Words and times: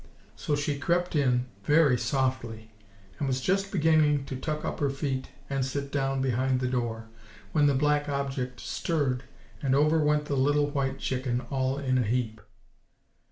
So 0.35 0.55
she 0.55 0.79
crept 0.79 1.15
in 1.15 1.45
very 1.63 1.95
softly, 1.95 2.71
and 3.19 3.27
was 3.27 3.39
just 3.39 3.71
beginning 3.71 4.25
to 4.25 4.35
tuck 4.35 4.65
up 4.65 4.79
her 4.79 4.89
feet 4.89 5.29
and 5.47 5.63
sit 5.63 5.91
down 5.91 6.23
behind 6.23 6.59
the 6.59 6.67
door, 6.67 7.09
when 7.51 7.67
the 7.67 7.75
black 7.75 8.09
object 8.09 8.59
stirred, 8.61 9.25
and 9.61 9.75
over 9.75 9.99
went 10.03 10.25
the 10.25 10.35
little 10.35 10.71
white 10.71 10.97
chicken 10.97 11.41
all 11.51 11.77
in 11.77 11.99
a 11.99 12.03
heap." 12.03 12.41